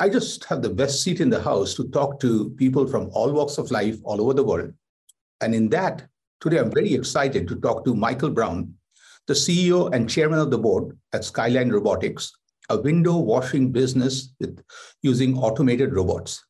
[0.00, 3.32] I just have the best seat in the house to talk to people from all
[3.32, 4.72] walks of life all over the world.
[5.40, 6.06] And in that,
[6.40, 8.72] today I'm very excited to talk to Michael Brown,
[9.26, 12.30] the CEO and chairman of the board at Skyline Robotics,
[12.68, 14.62] a window washing business with
[15.02, 16.44] using automated robots.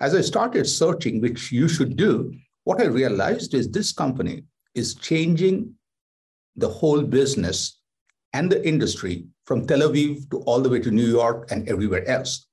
[0.00, 2.34] As I started searching, which you should do,
[2.64, 4.42] what I realized is this company
[4.74, 5.72] is changing
[6.56, 7.78] the whole business
[8.32, 12.04] and the industry from Tel Aviv to all the way to New York and everywhere
[12.08, 12.47] else.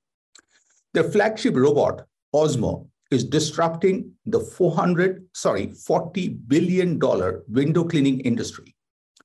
[0.95, 8.73] Their flagship robot, Ozmo, is disrupting the 400, sorry, 40 billion dollar window cleaning industry.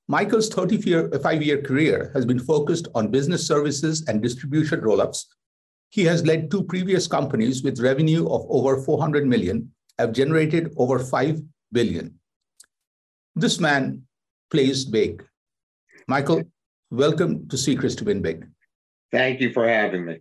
[0.09, 5.33] Michael's 35-year career has been focused on business services and distribution roll-ups.
[5.91, 10.99] He has led two previous companies with revenue of over 400 million, have generated over
[10.99, 12.19] 5 billion.
[13.37, 14.01] This man
[14.49, 15.25] plays big.
[16.09, 16.43] Michael,
[16.89, 18.45] welcome to Secrets to Win Big.
[19.09, 20.19] Thank you for having me.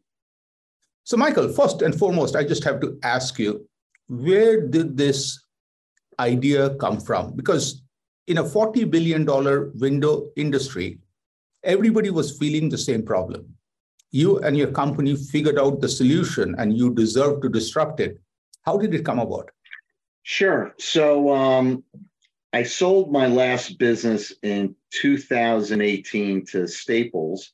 [1.11, 3.67] So, Michael, first and foremost, I just have to ask you,
[4.07, 5.43] where did this
[6.21, 7.35] idea come from?
[7.35, 7.83] Because
[8.29, 9.27] in a $40 billion
[9.75, 11.01] window industry,
[11.65, 13.57] everybody was feeling the same problem.
[14.13, 18.21] You and your company figured out the solution and you deserve to disrupt it.
[18.63, 19.51] How did it come about?
[20.23, 20.73] Sure.
[20.79, 21.83] So um,
[22.53, 27.51] I sold my last business in 2018 to Staples,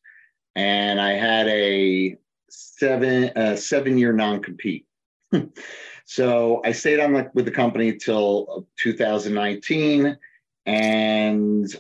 [0.55, 2.19] and I had a
[2.57, 4.87] seven uh, seven year non compete.
[6.05, 10.17] so I stayed on the, with the company till 2019,
[10.65, 11.77] and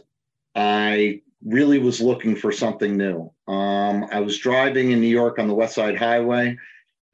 [0.54, 3.32] I really was looking for something new.
[3.48, 6.58] Um, I was driving in New York on the West Side Highway,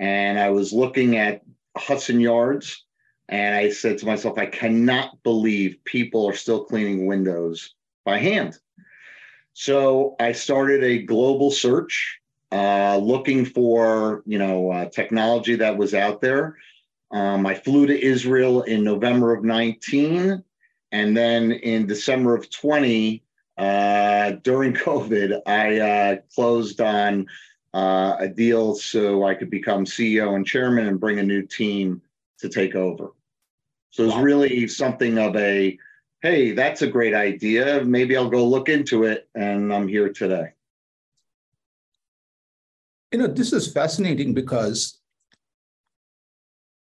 [0.00, 1.42] and I was looking at
[1.76, 2.84] Hudson Yards,
[3.28, 7.74] and I said to myself, I cannot believe people are still cleaning windows
[8.04, 8.58] by hand.
[9.52, 12.21] So I started a global search
[12.52, 16.58] uh, looking for you know uh, technology that was out there.
[17.10, 20.42] Um, I flew to Israel in November of 19,
[20.92, 23.22] and then in December of 20,
[23.58, 27.26] uh, during COVID, I uh, closed on
[27.74, 32.02] uh, a deal so I could become CEO and chairman and bring a new team
[32.38, 33.12] to take over.
[33.90, 35.78] So it was really something of a,
[36.22, 37.84] hey, that's a great idea.
[37.84, 40.52] Maybe I'll go look into it, and I'm here today.
[43.12, 45.00] You know, this is fascinating because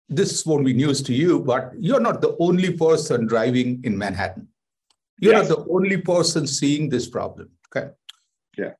[0.09, 4.47] this won't be news to you, but you're not the only person driving in Manhattan.
[5.19, 5.49] You're yes.
[5.49, 7.49] not the only person seeing this problem.
[7.75, 7.89] Okay.
[8.57, 8.73] Yeah.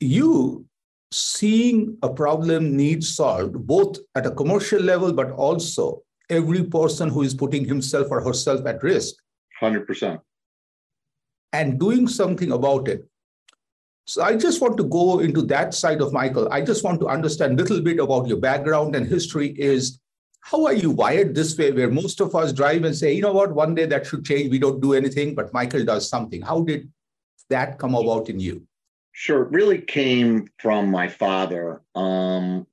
[0.00, 0.66] You
[1.12, 7.22] seeing a problem needs solved both at a commercial level, but also every person who
[7.22, 9.14] is putting himself or herself at risk.
[9.62, 10.20] 100%.
[11.52, 13.08] And doing something about it
[14.06, 16.48] so I just want to go into that side of Michael.
[16.52, 19.98] I just want to understand a little bit about your background and history is
[20.42, 23.32] how are you wired this way where most of us drive and say, you know
[23.32, 24.48] what, one day that should change.
[24.48, 26.40] We don't do anything, but Michael does something.
[26.40, 26.88] How did
[27.50, 28.62] that come about in you?
[29.10, 29.42] Sure.
[29.42, 31.82] It really came from my father.
[31.96, 32.64] Um,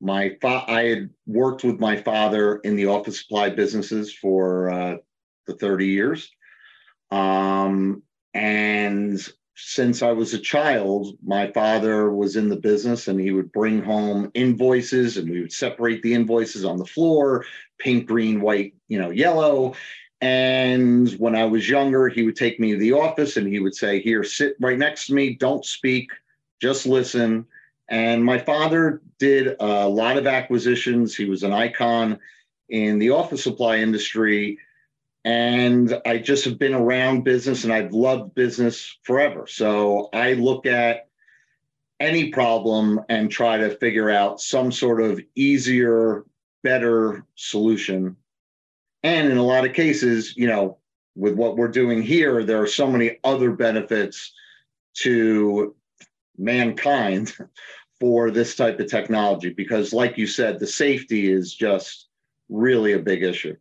[0.00, 4.96] my fa- I had worked with my father in the office supply businesses for uh,
[5.46, 6.30] the 30 years.
[7.10, 8.02] Um,
[8.32, 9.20] and
[9.62, 13.82] since I was a child, my father was in the business and he would bring
[13.82, 17.44] home invoices and we would separate the invoices on the floor,
[17.78, 19.74] pink, green, white, you know, yellow.
[20.20, 23.74] And when I was younger, he would take me to the office and he would
[23.74, 26.10] say, Here, sit right next to me, don't speak,
[26.60, 27.46] just listen.
[27.88, 31.16] And my father did a lot of acquisitions.
[31.16, 32.18] He was an icon
[32.68, 34.58] in the office supply industry
[35.24, 39.46] and I just have been around business and I've loved business forever.
[39.46, 41.08] So I look at
[41.98, 46.24] any problem and try to figure out some sort of easier,
[46.62, 48.16] better solution.
[49.02, 50.78] And in a lot of cases, you know,
[51.14, 54.32] with what we're doing here, there are so many other benefits
[54.94, 55.74] to
[56.38, 57.36] mankind
[58.00, 62.08] for this type of technology because, like you said, the safety is just
[62.48, 63.54] really a big issue.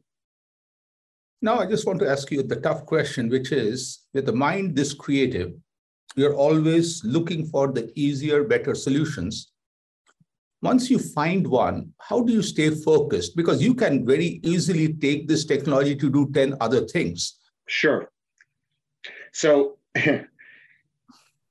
[1.41, 4.75] Now, I just want to ask you the tough question, which is with a mind
[4.75, 5.53] this creative,
[6.15, 9.51] you're always looking for the easier, better solutions.
[10.61, 13.33] once you find one, how do you stay focused?
[13.35, 17.39] Because you can very easily take this technology to do 10 other things.
[17.67, 18.11] Sure.
[19.31, 19.77] So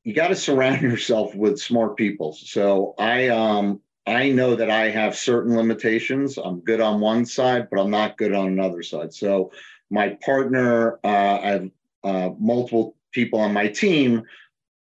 [0.04, 2.34] you got to surround yourself with smart people.
[2.34, 6.38] So I um I know that I have certain limitations.
[6.38, 9.12] I'm good on one side, but I'm not good on another side.
[9.12, 9.52] So
[9.90, 11.70] my partner, uh, I have
[12.04, 14.24] uh, multiple people on my team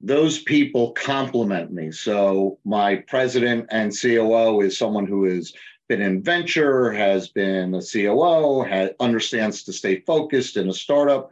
[0.02, 1.93] those people complement me.
[1.93, 5.52] So my president and COO is someone who has
[5.88, 11.31] been in venture, has been a COO, has, understands to stay focused in a startup.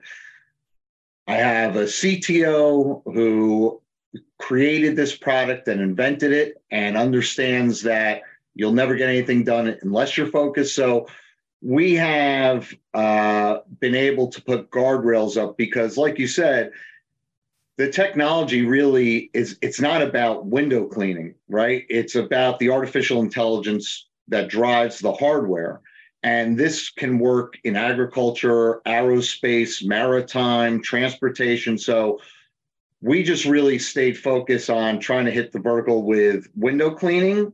[1.26, 3.82] I have a CTO who
[4.38, 8.22] created this product and invented it and understands that
[8.54, 10.76] you'll never get anything done unless you're focused.
[10.76, 11.08] So
[11.62, 16.72] we have uh, been able to put guardrails up because, like you said,
[17.76, 21.84] the technology really is it's not about window cleaning right?
[21.90, 25.80] It's about the artificial intelligence that drives the hardware.
[26.22, 31.76] And this can work in agriculture aerospace maritime transportation.
[31.76, 32.20] So
[33.02, 37.52] we just really stayed focused on trying to hit the vertical with window cleaning.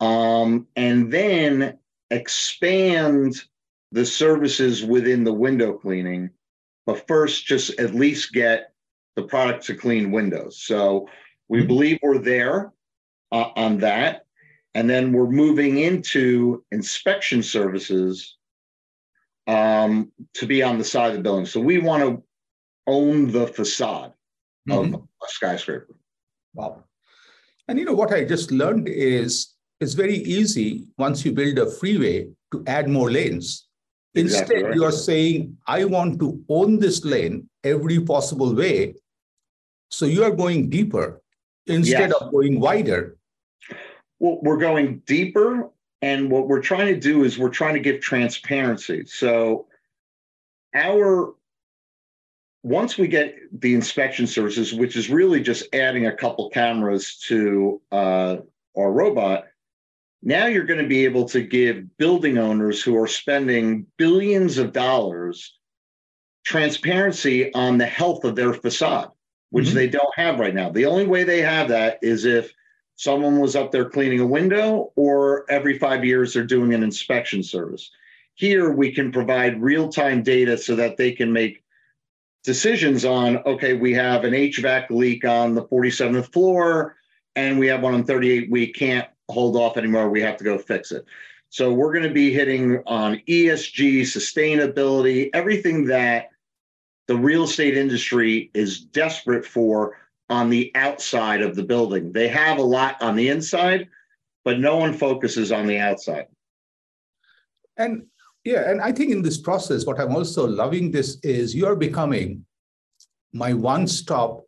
[0.00, 1.78] Um, and then
[2.12, 3.42] expand
[3.90, 6.30] the services within the window cleaning
[6.86, 8.72] but first just at least get
[9.16, 10.62] the product to clean windows.
[10.62, 11.08] So
[11.48, 11.68] we mm-hmm.
[11.68, 12.72] believe we're there
[13.30, 14.26] uh, on that.
[14.74, 18.38] And then we're moving into inspection services
[19.46, 21.44] um, to be on the side of the building.
[21.44, 22.22] So we want to
[22.86, 24.14] own the facade
[24.68, 24.94] mm-hmm.
[24.94, 25.94] of a skyscraper.
[26.54, 26.84] Wow.
[27.68, 29.51] And you know what I just learned is
[29.82, 33.66] it's very easy once you build a freeway to add more lanes.
[34.14, 34.74] Instead, exactly right.
[34.74, 38.94] you are saying, I want to own this lane every possible way
[39.92, 41.20] so you are going deeper
[41.66, 42.12] instead yes.
[42.14, 43.16] of going wider.
[44.18, 45.70] Well, we're going deeper.
[46.00, 49.04] And what we're trying to do is we're trying to give transparency.
[49.06, 49.66] So
[50.74, 51.34] our
[52.64, 57.80] once we get the inspection services, which is really just adding a couple cameras to
[57.90, 58.36] uh,
[58.76, 59.46] our robot,
[60.22, 64.72] now you're going to be able to give building owners who are spending billions of
[64.72, 65.58] dollars
[66.44, 69.10] transparency on the health of their facade
[69.52, 69.76] which mm-hmm.
[69.76, 70.70] they don't have right now.
[70.70, 72.52] The only way they have that is if
[72.96, 77.42] someone was up there cleaning a window or every five years they're doing an inspection
[77.42, 77.90] service.
[78.34, 81.62] Here we can provide real time data so that they can make
[82.44, 86.96] decisions on okay, we have an HVAC leak on the 47th floor
[87.36, 88.50] and we have one on 38.
[88.50, 90.10] We can't hold off anymore.
[90.10, 91.04] We have to go fix it.
[91.48, 96.30] So we're going to be hitting on ESG, sustainability, everything that
[97.08, 99.98] the real estate industry is desperate for
[100.30, 102.12] on the outside of the building.
[102.12, 103.88] They have a lot on the inside,
[104.44, 106.26] but no one focuses on the outside.
[107.76, 108.06] And
[108.44, 112.44] yeah, and I think in this process, what I'm also loving this is you're becoming
[113.32, 114.44] my one stop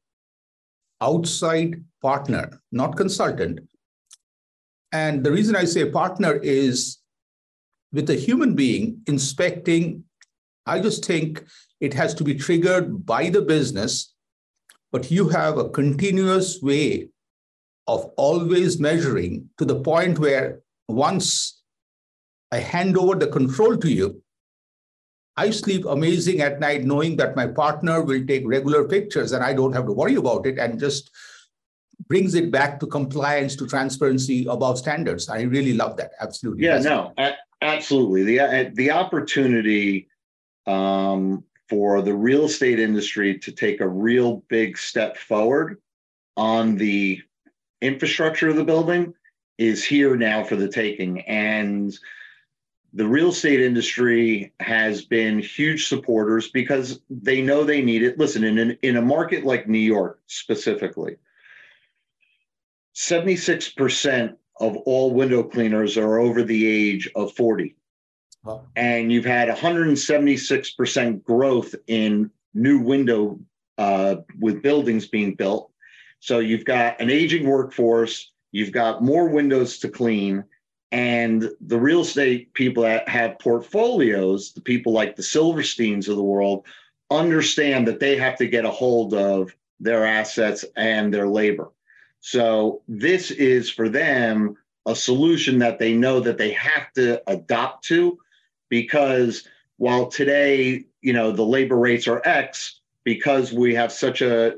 [1.00, 3.60] outside partner, not consultant.
[4.94, 6.99] And the reason I say partner is
[7.93, 10.05] with a human being inspecting,
[10.67, 11.44] I just think
[11.81, 14.14] it has to be triggered by the business,
[14.93, 17.08] but you have a continuous way
[17.88, 21.60] of always measuring to the point where once
[22.53, 24.22] I hand over the control to you,
[25.36, 29.55] I sleep amazing at night knowing that my partner will take regular pictures and I
[29.55, 31.10] don't have to worry about it and just
[32.08, 35.29] brings it back to compliance, to transparency above standards.
[35.29, 36.13] I really love that.
[36.20, 36.65] Absolutely.
[36.65, 37.15] Yeah, no,
[37.63, 38.24] absolutely.
[38.24, 40.08] The, the opportunity
[40.67, 45.79] um, for the real estate industry to take a real big step forward
[46.36, 47.20] on the
[47.81, 49.15] infrastructure of the building
[49.58, 51.20] is here now for the taking.
[51.22, 51.96] And
[52.93, 58.19] the real estate industry has been huge supporters because they know they need it.
[58.19, 61.17] Listen, in, an, in a market like New York specifically,
[62.94, 67.74] 76% of all window cleaners are over the age of 40.
[68.77, 73.41] And you've had 176% growth in new window
[73.79, 75.70] uh, with buildings being built.
[76.20, 80.44] So you've got an aging workforce, you've got more windows to clean,
[80.93, 86.22] and the real estate people that have portfolios, the people like the Silversteins of the
[86.22, 86.65] world,
[87.10, 91.70] understand that they have to get a hold of their assets and their labor.
[92.26, 97.84] So this is for them a solution that they know that they have to adopt
[97.88, 98.19] to
[98.70, 104.54] because while today, you know, the labor rates are X, because we have such a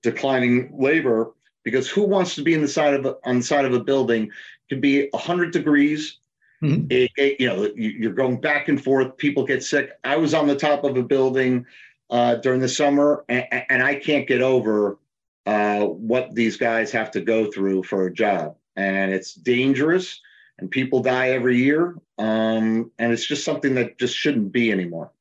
[0.00, 3.66] declining labor, because who wants to be in the side of a, on the side
[3.66, 4.30] of a building
[4.70, 6.20] can be 100 degrees.
[6.62, 6.86] Mm-hmm.
[6.88, 9.14] It, it, you know, you're going back and forth.
[9.18, 9.90] People get sick.
[10.04, 11.66] I was on the top of a building
[12.08, 14.98] uh, during the summer, and, and, I can't get over
[15.46, 18.56] uh, what these guys have to go through for a job.
[18.76, 20.20] And it's dangerous,
[20.58, 21.96] and people die every year.
[22.18, 25.12] Um, and it's just something that just shouldn't be anymore.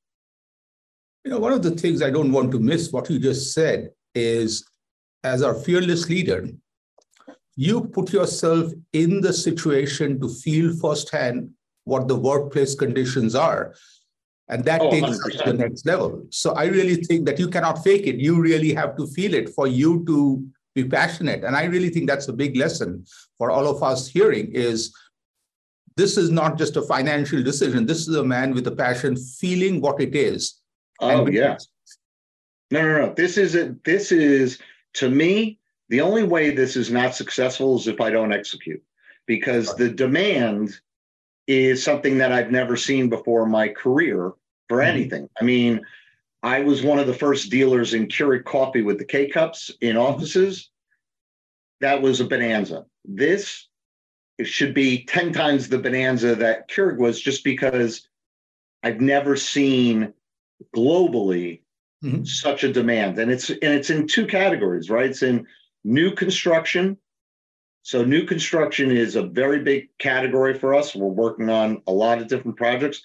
[1.23, 3.91] You know, one of the things I don't want to miss what you just said
[4.13, 4.65] is
[5.23, 6.47] as our fearless leader,
[7.55, 11.51] you put yourself in the situation to feel firsthand
[11.85, 13.73] what the workplace conditions are.
[14.53, 16.27] And that oh, takes us to the next level.
[16.29, 18.17] So I really think that you cannot fake it.
[18.17, 20.45] You really have to feel it for you to
[20.75, 21.43] be passionate.
[21.43, 23.03] And I really think that's a big lesson
[23.39, 24.93] for all of us hearing is
[25.97, 27.87] this is not just a financial decision.
[27.87, 30.61] This is a man with a passion feeling what it is.
[30.99, 31.57] Oh, yeah.
[32.69, 33.13] No, no, no.
[33.15, 34.59] This is a, this is
[34.93, 35.57] to me,
[35.89, 38.83] the only way this is not successful is if I don't execute
[39.25, 40.79] because the demand
[41.47, 44.33] is something that I've never seen before in my career
[44.73, 44.97] for mm-hmm.
[44.97, 45.29] anything.
[45.39, 45.81] I mean,
[46.41, 49.95] I was one of the first dealers in Keurig coffee with the K cups in
[49.95, 50.05] mm-hmm.
[50.05, 50.71] offices.
[51.79, 52.85] That was a bonanza.
[53.05, 53.67] This
[54.39, 58.07] it should be 10 times the bonanza that Keurig was just because
[58.81, 60.11] I've never seen
[60.75, 61.61] globally
[62.03, 62.23] mm-hmm.
[62.23, 63.19] such a demand.
[63.19, 65.05] And it's and it's in two categories, right?
[65.05, 65.45] It's in
[65.83, 66.97] new construction.
[67.83, 70.95] So new construction is a very big category for us.
[70.95, 73.03] We're working on a lot of different projects.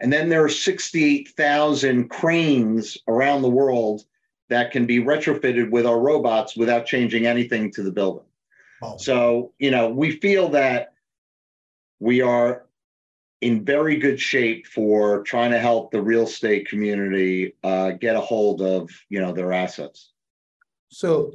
[0.00, 4.02] And then there are 68,000 cranes around the world
[4.48, 8.24] that can be retrofitted with our robots without changing anything to the building.
[8.82, 8.96] Oh.
[8.96, 10.92] So, you know, we feel that
[11.98, 12.66] we are
[13.40, 18.20] in very good shape for trying to help the real estate community uh, get a
[18.20, 20.12] hold of, you know, their assets.
[20.90, 21.34] So,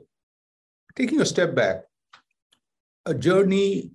[0.96, 1.84] taking a step back,
[3.06, 3.92] a journey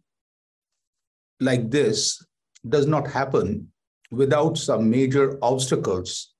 [1.41, 2.25] like this
[2.69, 3.71] does not happen
[4.11, 6.33] without some major obstacles.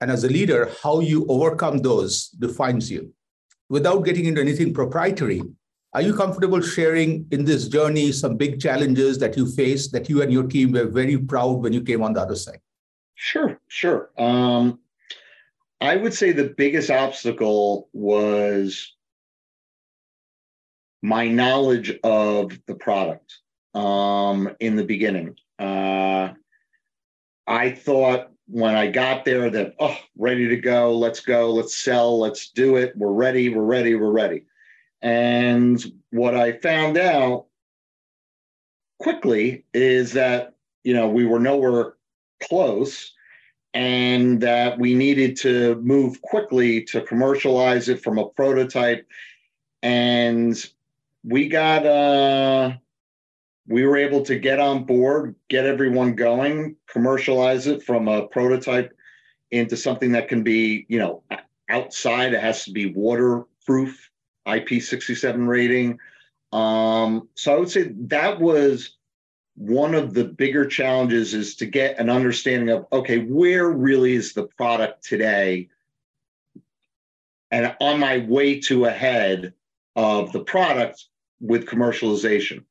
[0.00, 3.12] And as a leader, how you overcome those defines you.
[3.68, 5.42] Without getting into anything proprietary,
[5.92, 10.22] are you comfortable sharing in this journey some big challenges that you faced that you
[10.22, 12.60] and your team were very proud when you came on the other side?
[13.14, 14.10] Sure, sure.
[14.16, 14.78] Um,
[15.80, 18.94] I would say the biggest obstacle was
[21.02, 23.38] my knowledge of the product
[23.74, 25.36] um, in the beginning.
[25.58, 26.30] Uh,
[27.50, 32.16] I thought when I got there that, oh, ready to go, let's go, let's sell,
[32.20, 34.44] let's do it, we're ready, we're ready, we're ready.
[35.02, 37.46] And what I found out
[39.00, 40.54] quickly is that,
[40.84, 41.94] you know, we were nowhere
[42.40, 43.14] close
[43.74, 49.08] and that we needed to move quickly to commercialize it from a prototype.
[49.82, 50.54] And
[51.24, 52.74] we got, uh,
[53.70, 58.92] we were able to get on board, get everyone going, commercialize it from a prototype
[59.52, 61.22] into something that can be, you know,
[61.68, 62.34] outside.
[62.34, 64.10] It has to be waterproof
[64.44, 66.00] IP67 rating.
[66.52, 68.96] Um, so I would say that was
[69.54, 74.32] one of the bigger challenges is to get an understanding of okay, where really is
[74.32, 75.68] the product today?
[77.52, 79.52] And on my way to ahead
[79.94, 81.04] of the product
[81.40, 82.64] with commercialization.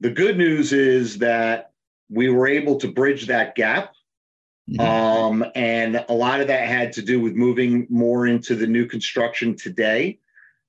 [0.00, 1.72] The good news is that
[2.08, 3.94] we were able to bridge that gap.
[4.68, 4.80] Mm-hmm.
[4.80, 8.86] Um, and a lot of that had to do with moving more into the new
[8.86, 10.18] construction today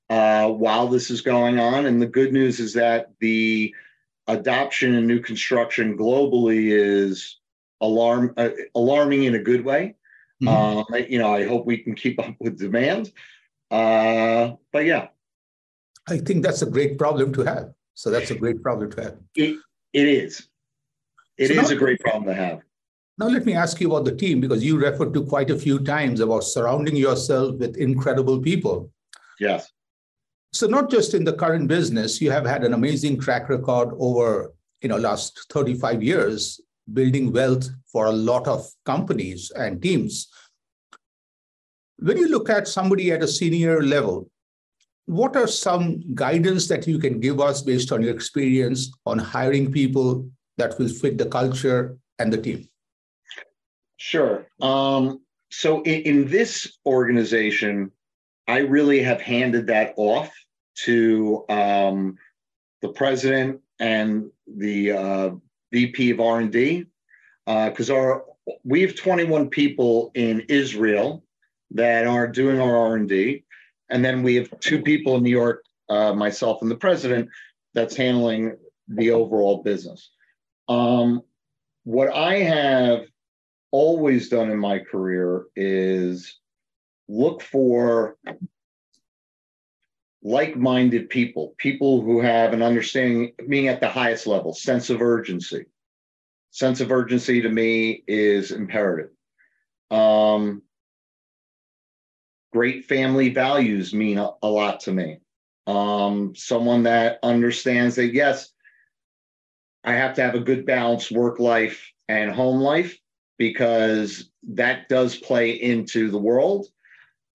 [0.10, 1.86] uh, while this is going on.
[1.86, 3.74] And the good news is that the
[4.28, 7.38] adoption in new construction globally is
[7.80, 9.96] alarm uh, alarming in a good way.
[10.44, 10.94] Mm-hmm.
[10.94, 13.12] Uh, you know, I hope we can keep up with demand.
[13.70, 15.08] Uh, but yeah,
[16.10, 17.74] I think that's a great problem to have.
[17.94, 19.18] So that's a great problem to have.
[19.36, 19.58] It,
[19.94, 20.48] it is.
[21.38, 22.62] It so is now, a great problem to have.
[23.18, 25.80] Now, let me ask you about the team because you referred to quite a few
[25.80, 28.90] times about surrounding yourself with incredible people.
[29.40, 29.72] Yes.
[30.54, 34.54] So not just in the current business, you have had an amazing track record over
[34.82, 36.60] you know last 35 years
[36.94, 40.28] building wealth for a lot of companies and teams.
[42.00, 44.31] When you look at somebody at a senior level,
[45.06, 49.72] what are some guidance that you can give us based on your experience on hiring
[49.72, 52.68] people that will fit the culture and the team?
[53.98, 54.48] Sure.
[54.62, 57.92] Um, so in, in this organization,
[58.48, 60.32] I really have handed that off
[60.86, 62.18] to um,
[62.82, 65.30] the president and the uh,
[65.72, 66.86] VP of R&D
[67.46, 68.26] because uh, our
[68.64, 71.24] we have 21 people in Israel
[71.72, 73.44] that are doing our R&D,
[73.92, 77.30] and then we have two people in New York, uh, myself and the president,
[77.74, 78.58] that's handling
[78.88, 80.12] the overall business.
[80.68, 81.22] Um,
[81.84, 83.06] what I have
[83.72, 86.40] always done in my career is
[87.08, 88.18] look for
[90.24, 95.66] like-minded people, people who have an understanding, being at the highest level, sense of urgency.
[96.52, 99.10] Sense of urgency to me is imperative.
[99.90, 100.62] Um,
[102.52, 105.20] great family values mean a, a lot to me.
[105.68, 108.52] Um, someone that understands that yes,
[109.84, 112.98] I have to have a good balance work life and home life
[113.38, 116.68] because that does play into the world.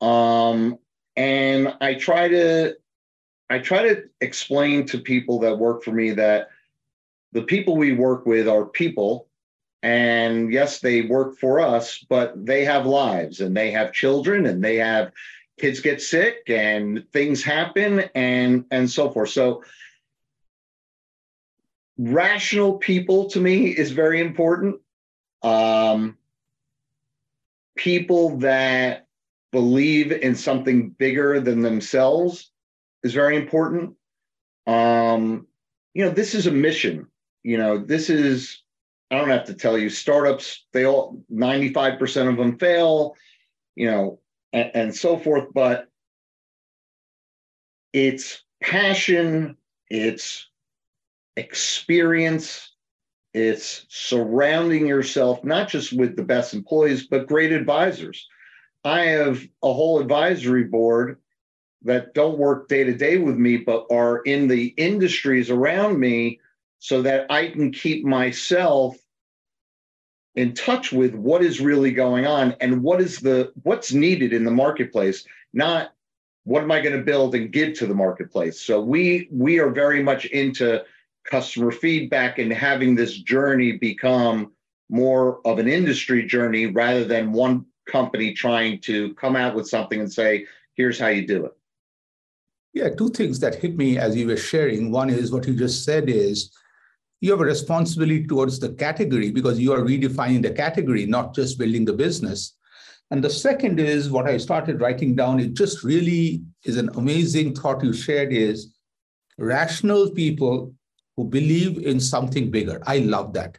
[0.00, 0.78] Um,
[1.16, 2.76] and I try to
[3.48, 6.48] I try to explain to people that work for me that
[7.32, 9.28] the people we work with are people
[9.82, 14.62] and yes they work for us but they have lives and they have children and
[14.62, 15.12] they have
[15.58, 19.62] kids get sick and things happen and and so forth so
[21.98, 24.76] rational people to me is very important
[25.42, 26.16] um
[27.76, 29.06] people that
[29.52, 32.50] believe in something bigger than themselves
[33.02, 33.94] is very important.
[34.66, 35.46] Um,
[35.94, 37.06] you know, this is a mission.
[37.42, 38.62] You know, this is,
[39.10, 43.14] I don't have to tell you, startups, all, 95% of them fail,
[43.76, 44.20] you know,
[44.52, 45.52] and, and so forth.
[45.54, 45.88] But
[47.92, 49.56] it's passion,
[49.88, 50.48] it's
[51.36, 52.72] experience,
[53.32, 58.26] it's surrounding yourself not just with the best employees, but great advisors.
[58.82, 61.18] I have a whole advisory board
[61.82, 66.40] that don't work day to day with me, but are in the industries around me
[66.78, 68.96] so that I can keep myself
[70.36, 74.44] in touch with what is really going on and what is the what's needed in
[74.44, 75.94] the marketplace not
[76.44, 79.70] what am i going to build and give to the marketplace so we we are
[79.70, 80.82] very much into
[81.24, 84.52] customer feedback and having this journey become
[84.90, 90.00] more of an industry journey rather than one company trying to come out with something
[90.00, 91.52] and say here's how you do it
[92.76, 94.90] yeah, two things that hit me as you were sharing.
[94.90, 96.52] One is what you just said is
[97.20, 101.58] you have a responsibility towards the category because you are redefining the category, not just
[101.58, 102.56] building the business.
[103.10, 105.40] And the second is what I started writing down.
[105.40, 108.74] It just really is an amazing thought you shared is
[109.38, 110.74] rational people
[111.16, 112.82] who believe in something bigger.
[112.86, 113.58] I love that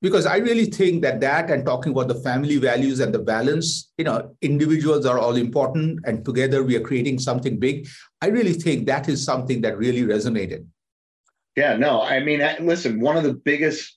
[0.00, 3.90] because I really think that that and talking about the family values and the balance,
[3.98, 7.88] you know, individuals are all important and together we are creating something big.
[8.20, 10.66] I really think that is something that really resonated.
[11.56, 13.96] Yeah, no, I mean, listen, one of the biggest,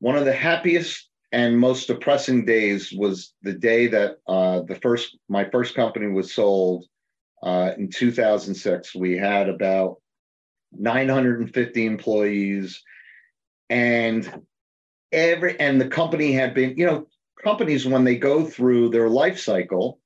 [0.00, 5.16] one of the happiest and most depressing days was the day that uh, the first,
[5.28, 6.84] my first company was sold
[7.42, 8.94] uh, in 2006.
[8.94, 9.96] We had about
[10.72, 12.82] 950 employees
[13.70, 14.42] and
[15.12, 17.06] every and the company had been you know
[17.42, 19.98] companies when they go through their life cycle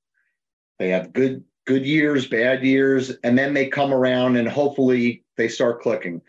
[0.79, 5.49] they have good good years bad years and then they come around and hopefully they
[5.49, 6.21] start clicking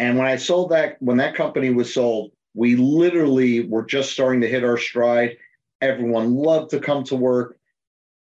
[0.00, 4.40] and when i sold that when that company was sold we literally were just starting
[4.40, 5.36] to hit our stride.
[5.80, 7.56] Everyone loved to come to work.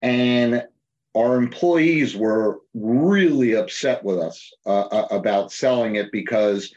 [0.02, 0.66] And
[1.16, 6.74] our employees were really upset with us uh, uh about selling it because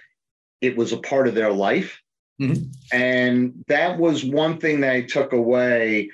[0.61, 2.01] it was a part of their life.
[2.41, 2.65] Mm-hmm.
[2.93, 6.11] And that was one thing that I took away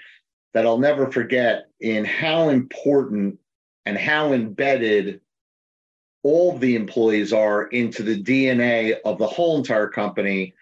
[0.55, 3.39] that I'll never forget in how important
[3.85, 5.21] and how embedded
[6.27, 10.53] all the employees are into the DNA of the whole entire company.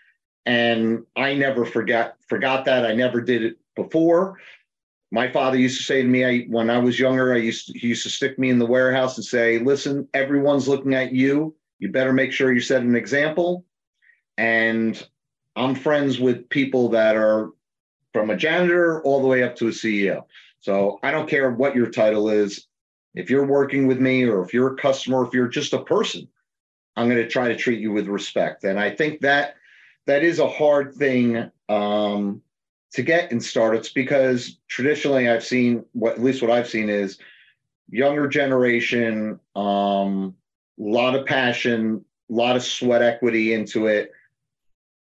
[0.44, 2.84] And I never forgot forgot that.
[2.84, 4.38] I never did it before.
[5.10, 7.78] My father used to say to me I, when I was younger, I used to,
[7.78, 11.54] he used to stick me in the warehouse and say, "Listen, everyone's looking at you.
[11.78, 13.64] You better make sure you set an example."
[14.36, 15.02] And
[15.56, 17.52] I'm friends with people that are
[18.12, 20.24] from a janitor all the way up to a CEO.
[20.60, 22.66] So I don't care what your title is.
[23.14, 26.28] If you're working with me or if you're a customer, if you're just a person,
[26.96, 28.64] I'm going to try to treat you with respect.
[28.64, 29.56] And I think that
[30.06, 32.42] that is a hard thing um,
[32.92, 37.18] to get in startups because traditionally I've seen what at least what I've seen is
[37.88, 40.34] younger generation, a um,
[40.78, 44.12] lot of passion, a lot of sweat equity into it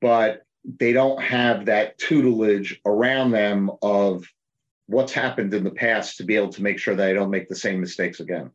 [0.02, 0.44] but
[0.78, 4.26] they don't have that tutelage around them of
[4.92, 7.48] what's happened in the past to be able to make sure that I don't make
[7.48, 8.50] the same mistakes again.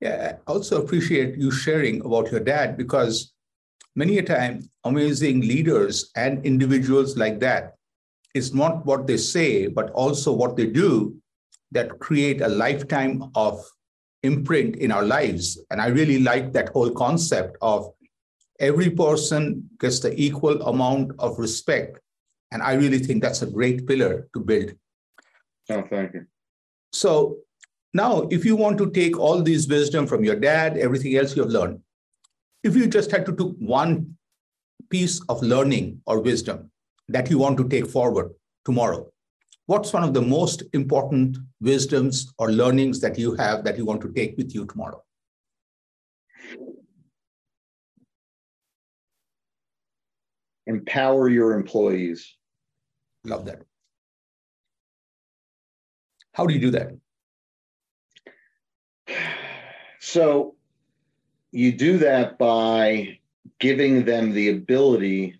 [0.00, 3.32] Yeah, I also appreciate you sharing about your dad because
[3.96, 7.74] many a time amazing leaders and individuals like that
[8.34, 11.16] is not what they say, but also what they do
[11.70, 13.64] that create a lifetime of
[14.22, 15.58] imprint in our lives.
[15.70, 17.90] And I really like that whole concept of
[18.60, 21.98] every person gets the equal amount of respect.
[22.50, 24.72] And I really think that's a great pillar to build.
[25.72, 26.26] Oh, thank you.
[26.92, 27.38] So
[27.94, 31.42] now, if you want to take all these wisdom from your dad, everything else you
[31.42, 31.80] have learned,
[32.62, 34.16] if you just had to take one
[34.90, 36.70] piece of learning or wisdom
[37.08, 38.32] that you want to take forward
[38.66, 39.10] tomorrow,
[39.66, 44.02] what's one of the most important wisdoms or learnings that you have that you want
[44.02, 45.02] to take with you tomorrow?
[50.66, 52.36] Empower your employees.
[53.24, 53.62] Love that.
[56.32, 56.92] How do you do that?
[60.00, 60.56] So
[61.52, 63.18] you do that by
[63.60, 65.38] giving them the ability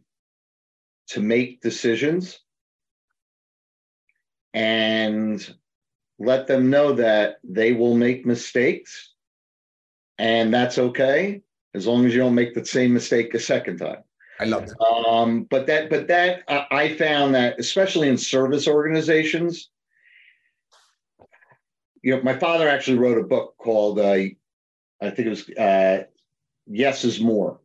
[1.08, 2.38] to make decisions
[4.54, 5.54] and
[6.18, 9.12] let them know that they will make mistakes
[10.18, 11.42] and that's okay
[11.74, 14.04] as long as you don't make the same mistake a second time.
[14.38, 14.80] I love that.
[14.80, 19.71] Um, but that, but that I found that especially in service organizations,
[22.02, 24.34] you know, my father actually wrote a book called, uh, I
[25.00, 26.04] think it was uh,
[26.66, 27.60] "Yes is More,"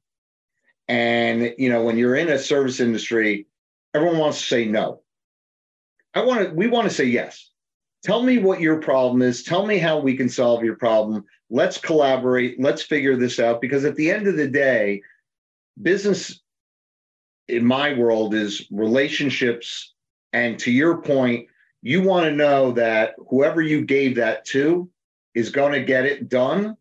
[0.88, 3.47] and you know, when you're in a service industry,
[3.93, 5.02] everyone wants to say no.
[6.13, 6.54] I want to.
[6.54, 7.52] We want to say yes.
[8.04, 9.43] Tell me what your problem is.
[9.43, 11.26] Tell me how we can solve your problem.
[11.50, 12.60] Let's collaborate.
[12.60, 13.60] Let's figure this out.
[13.60, 15.02] Because at the end of the day,
[15.82, 16.41] business
[17.47, 19.93] in my world is relationships.
[20.32, 21.47] And to your point,
[21.82, 24.90] you want to know that whoever you gave that to
[25.36, 26.76] is going to get it done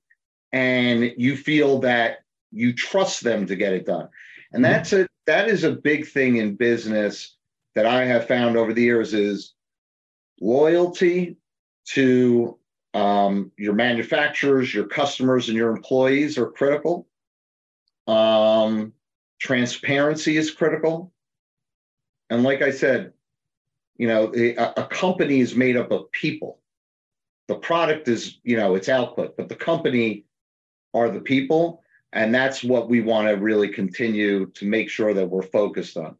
[0.53, 2.19] and you feel that
[2.51, 4.09] you trust them to get it done.
[4.53, 4.73] And mm-hmm.
[4.73, 7.37] that's a that is a big thing in business
[7.75, 9.55] that i have found over the years is
[10.41, 11.37] loyalty
[11.85, 12.59] to
[12.95, 17.07] um, your manufacturers your customers and your employees are critical.
[18.07, 18.93] Um,
[19.39, 21.13] transparency is critical.
[22.31, 23.13] And like i said
[23.99, 26.61] you know a, a company is made up of people.
[27.49, 30.25] The product is you know its output but the company
[30.95, 31.83] are the people
[32.13, 36.17] and that's what we want to really continue to make sure that we're focused on.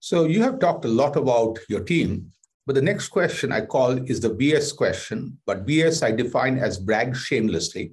[0.00, 2.32] So you have talked a lot about your team
[2.66, 6.78] but the next question i call is the bs question but bs i define as
[6.78, 7.92] brag shamelessly.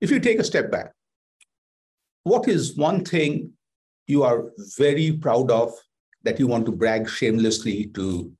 [0.00, 0.92] If you take a step back
[2.24, 3.52] what is one thing
[4.06, 5.72] you are very proud of
[6.24, 8.32] that you want to brag shamelessly to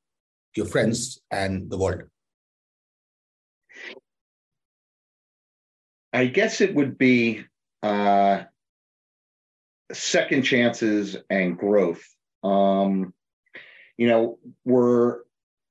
[0.57, 2.03] your friends and the world?
[6.12, 7.45] I guess it would be
[7.83, 8.42] uh,
[9.92, 12.05] second chances and growth.
[12.42, 13.14] Um,
[13.97, 15.21] you know, we're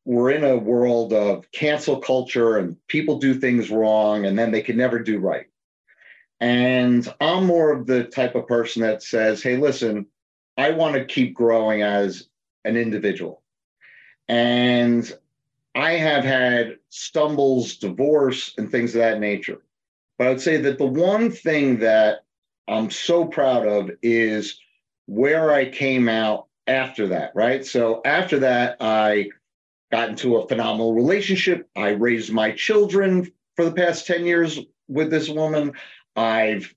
[0.03, 4.61] we're in a world of cancel culture and people do things wrong and then they
[4.61, 5.45] can never do right.
[6.39, 10.07] And I'm more of the type of person that says, hey, listen,
[10.57, 12.27] I want to keep growing as
[12.65, 13.41] an individual.
[14.27, 15.11] And
[15.73, 19.61] I have had stumbles, divorce, and things of that nature.
[20.17, 22.23] But I would say that the one thing that
[22.67, 24.59] I'm so proud of is
[25.07, 27.65] where I came out after that, right?
[27.65, 29.29] So after that, I
[29.91, 31.67] got into a phenomenal relationship.
[31.75, 35.73] I raised my children for the past 10 years with this woman.
[36.15, 36.73] I've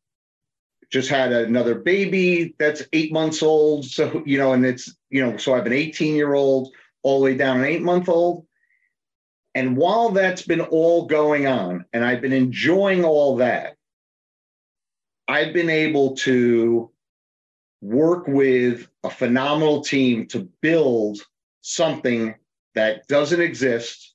[0.94, 3.84] just had another baby that's eight months old.
[3.84, 7.18] So, you know, and it's, you know, so I have an 18 year old all
[7.18, 8.46] the way down an eight month old.
[9.56, 13.76] And while that's been all going on and I've been enjoying all that,
[15.26, 16.92] I've been able to
[17.80, 21.18] work with a phenomenal team to build
[21.60, 22.36] something
[22.76, 24.14] that doesn't exist,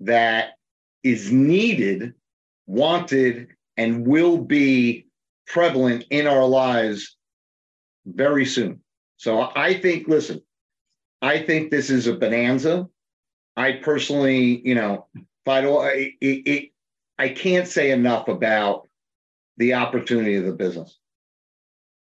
[0.00, 0.54] that
[1.04, 2.14] is needed,
[2.66, 5.03] wanted, and will be
[5.46, 7.16] prevalent in our lives
[8.06, 8.80] very soon.
[9.16, 10.42] So I think, listen,
[11.22, 12.88] I think this is a bonanza.
[13.56, 16.70] I personally, you know, if I don't, it, it,
[17.18, 18.88] I can't say enough about
[19.56, 20.98] the opportunity of the business.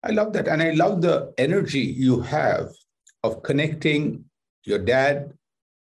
[0.02, 0.48] I love that.
[0.48, 2.70] And I love the energy you have
[3.22, 4.24] of connecting
[4.64, 5.32] your dad,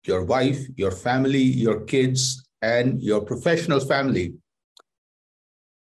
[0.04, 4.34] your wife, your family, your kids, and your professional family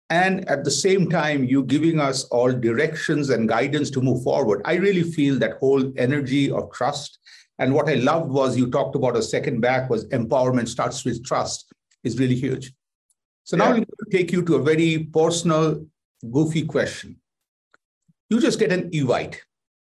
[0.10, 4.62] and at the same time you giving us all directions and guidance to move forward.
[4.66, 7.20] I really feel that whole energy of trust.
[7.60, 11.24] And what i loved was you talked about a second back was empowerment starts with
[11.24, 11.72] trust
[12.04, 12.74] is really huge.
[13.44, 15.86] So now i'm going to take you to a very personal
[16.32, 17.18] goofy question.
[18.30, 19.38] You just get an evite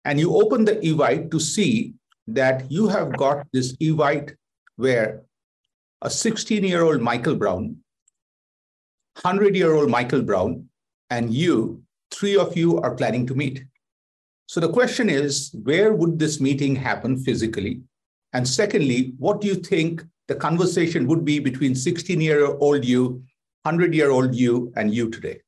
[0.04, 1.94] and you open the evite to see
[2.28, 4.34] that you have got this evite
[4.76, 5.22] where
[6.02, 7.76] a 16 year old michael brown
[9.22, 10.68] 100 year old Michael Brown
[11.10, 13.64] and you, three of you are planning to meet.
[14.46, 17.80] So the question is, where would this meeting happen physically?
[18.32, 23.22] And secondly, what do you think the conversation would be between 16 year old you,
[23.62, 25.40] 100 year old you, and you today?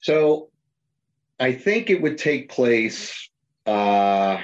[0.00, 0.50] So
[1.40, 3.30] I think it would take place
[3.66, 4.38] uh,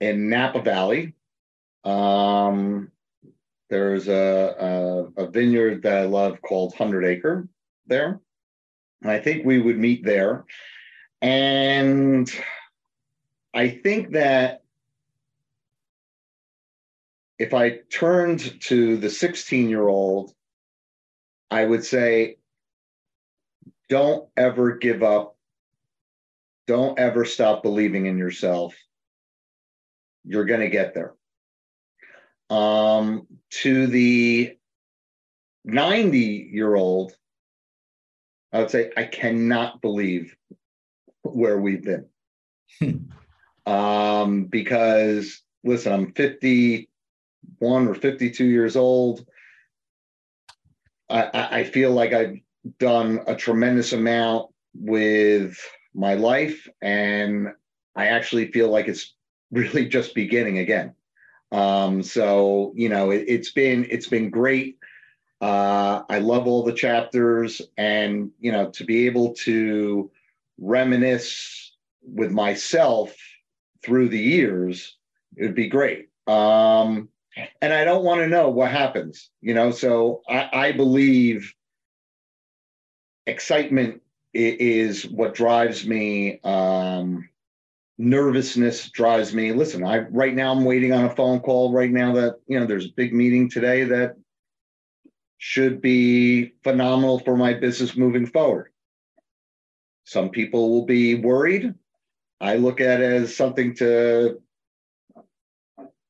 [0.00, 1.14] in Napa Valley.
[1.84, 2.90] Um,
[3.74, 7.48] there's a, a, a, vineyard that I love called Hundred Acre
[7.88, 8.20] there.
[9.02, 10.44] And I think we would meet there.
[11.20, 12.30] And
[13.52, 14.62] I think that
[17.36, 20.32] if I turned to the 16 year old,
[21.50, 22.36] I would say,
[23.88, 25.36] don't ever give up.
[26.68, 28.76] Don't ever stop believing in yourself.
[30.24, 31.14] You're going to get there.
[32.50, 33.26] Um,
[33.62, 34.56] to the
[35.64, 36.18] 90
[36.52, 37.12] year old,
[38.52, 40.36] I would say, I cannot believe
[41.22, 42.06] where we've been.
[42.80, 43.70] Hmm.
[43.70, 49.26] um, because, listen, I'm 51 or 52 years old.
[51.08, 52.38] I, I feel like I've
[52.78, 55.58] done a tremendous amount with
[55.94, 57.48] my life, and
[57.94, 59.14] I actually feel like it's
[59.50, 60.94] really just beginning again.
[61.54, 64.78] Um, so you know, it, has been it's been great.
[65.40, 70.10] Uh, I love all the chapters, and you know, to be able to
[70.58, 73.14] reminisce with myself
[73.84, 74.96] through the years,
[75.36, 76.08] it would be great.
[76.26, 77.08] Um,
[77.60, 79.70] and I don't want to know what happens, you know.
[79.70, 81.54] So I, I believe
[83.26, 86.40] excitement is what drives me.
[86.42, 87.28] Um,
[87.98, 89.52] nervousness drives me.
[89.52, 92.66] Listen, I right now I'm waiting on a phone call right now that you know
[92.66, 94.16] there's a big meeting today that
[95.38, 98.70] should be phenomenal for my business moving forward.
[100.04, 101.74] Some people will be worried.
[102.40, 104.40] I look at it as something to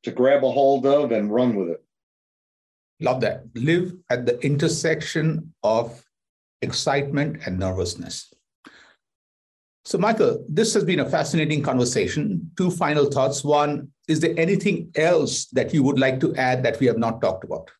[0.02, 1.84] to grab a hold of and run with it.
[3.00, 3.44] Love that.
[3.54, 6.04] Live at the intersection of
[6.62, 8.33] excitement and nervousness.
[9.84, 12.50] So, Michael, this has been a fascinating conversation.
[12.56, 13.44] Two final thoughts.
[13.44, 17.20] One, is there anything else that you would like to add that we have not
[17.20, 17.70] talked about?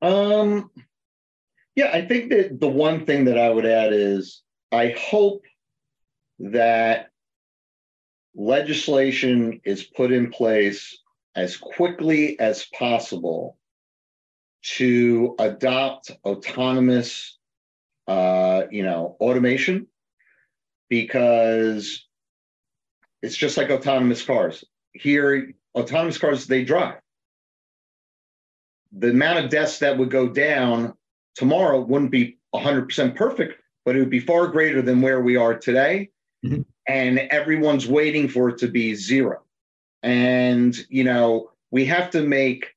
[0.00, 0.70] Um,
[1.74, 5.44] yeah, I think that the one thing that I would add is I hope
[6.38, 7.10] that
[8.34, 10.98] legislation is put in place
[11.34, 13.58] as quickly as possible
[14.62, 17.35] to adopt autonomous,
[18.06, 19.86] uh, you know, automation
[20.88, 22.06] because
[23.22, 24.64] it's just like autonomous cars.
[24.92, 27.00] Here, autonomous cars, they drive.
[28.92, 30.94] The amount of deaths that would go down
[31.34, 35.58] tomorrow wouldn't be 100% perfect, but it would be far greater than where we are
[35.58, 36.10] today.
[36.44, 36.62] Mm-hmm.
[36.88, 39.42] And everyone's waiting for it to be zero.
[40.02, 42.74] And, you know, we have to make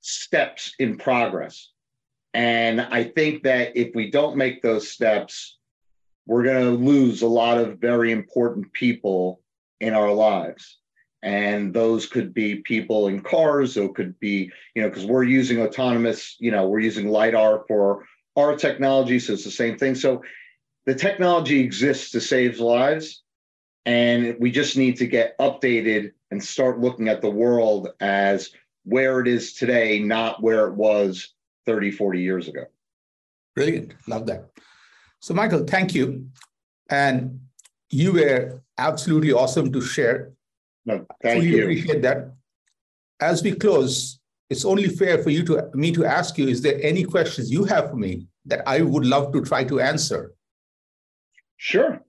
[0.00, 1.70] steps in progress.
[2.38, 5.58] And I think that if we don't make those steps,
[6.24, 9.40] we're going to lose a lot of very important people
[9.80, 10.78] in our lives.
[11.20, 15.60] And those could be people in cars, or could be, you know, because we're using
[15.60, 18.04] autonomous, you know, we're using LiDAR for
[18.36, 19.18] our technology.
[19.18, 19.96] So it's the same thing.
[19.96, 20.22] So
[20.86, 23.24] the technology exists to save lives.
[23.84, 28.52] And we just need to get updated and start looking at the world as
[28.84, 31.34] where it is today, not where it was
[31.68, 32.64] 30, 40 years ago.
[33.54, 33.92] Brilliant.
[34.06, 34.48] Love that.
[35.20, 36.26] So, Michael, thank you.
[36.88, 37.40] And
[37.90, 40.32] you were absolutely awesome to share.
[40.86, 41.60] No, thank you.
[41.60, 42.32] appreciate that.
[43.20, 46.78] As we close, it's only fair for you to me to ask you: Is there
[46.82, 50.32] any questions you have for me that I would love to try to answer?
[51.58, 52.00] Sure.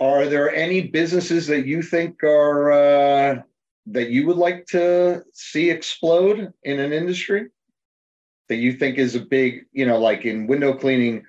[0.00, 3.42] Are there any businesses that you think are uh,
[3.86, 7.48] that you would like to see explode in an industry
[8.48, 11.24] that you think is a big, you know, like in window cleaning,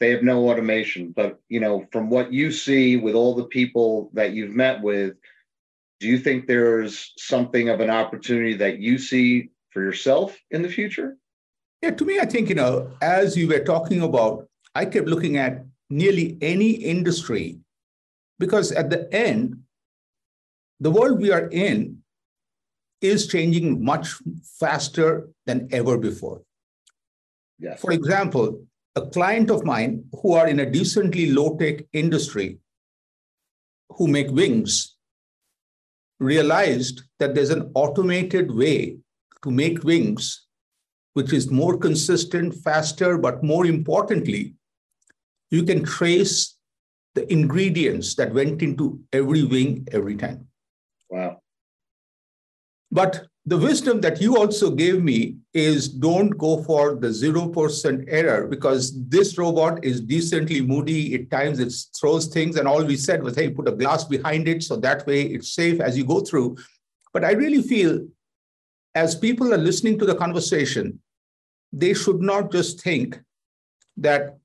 [0.00, 1.12] they have no automation.
[1.14, 5.14] But, you know, from what you see with all the people that you've met with,
[6.00, 10.68] do you think there's something of an opportunity that you see for yourself in the
[10.68, 11.16] future?
[11.80, 15.36] Yeah, to me, I think, you know, as you were talking about, I kept looking
[15.36, 17.58] at nearly any industry
[18.38, 19.62] because at the end,
[20.80, 22.02] the world we are in
[23.00, 24.08] is changing much
[24.58, 26.42] faster than ever before.
[27.62, 27.80] Yes.
[27.80, 32.58] For example, a client of mine who are in a decently low tech industry
[33.90, 34.96] who make wings
[36.18, 38.98] realized that there's an automated way
[39.42, 40.46] to make wings
[41.14, 44.54] which is more consistent, faster, but more importantly,
[45.50, 46.56] you can trace
[47.14, 50.48] the ingredients that went into every wing every time.
[51.10, 51.38] Wow.
[52.90, 58.46] But the wisdom that you also gave me is don't go for the 0% error
[58.46, 61.14] because this robot is decently moody.
[61.14, 64.46] At times it throws things, and all we said was, hey, put a glass behind
[64.46, 66.56] it so that way it's safe as you go through.
[67.12, 68.06] But I really feel
[68.94, 71.00] as people are listening to the conversation,
[71.72, 73.20] they should not just think
[73.96, 74.38] that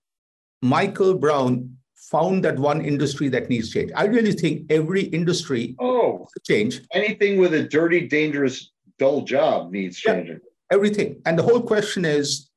[0.64, 3.92] Michael Brown found that one industry that needs change.
[3.96, 6.82] I really think every industry oh change.
[6.94, 10.40] Anything with a dirty, dangerous, dull job needs changing.
[10.42, 11.22] Yeah, everything.
[11.26, 12.50] And the whole question is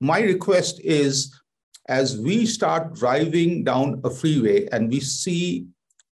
[0.00, 1.34] my request is
[1.88, 5.66] as we start driving down a freeway and we see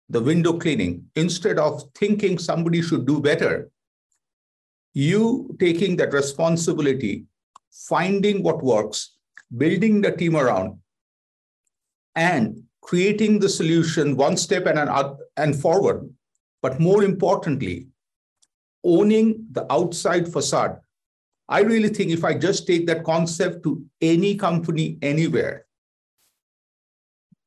[0.09, 3.71] the window cleaning, instead of thinking somebody should do better,
[4.93, 7.27] you taking that responsibility,
[7.71, 9.17] finding what works,
[9.57, 10.77] building the team around,
[12.17, 16.13] and creating the solution one step and, an, and forward.
[16.61, 17.87] But more importantly,
[18.85, 20.81] owning the outside facade.
[21.49, 25.67] I really think if I just take that concept to any company anywhere,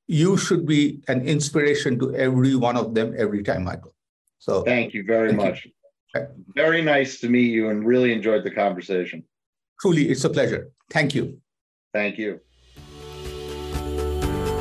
[0.08, 3.96] you should be an inspiration to every one of them every time, Michael.
[4.40, 5.66] So thank you very thank much.
[5.66, 5.72] You.
[6.54, 9.24] Very nice to meet you and really enjoyed the conversation.
[9.80, 10.70] Truly, it's a pleasure.
[10.90, 11.40] Thank you.
[11.94, 12.40] Thank you.